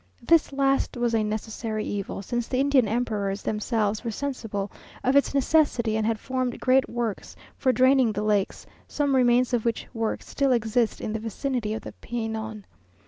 [0.23, 4.71] This last was a necessary evil, since the Indian emperors themselves were sensible
[5.03, 9.63] of its necessity and had formed great works for draining the lakes, some remains of
[9.63, 12.65] which works still exist in the vicinity of the Penon.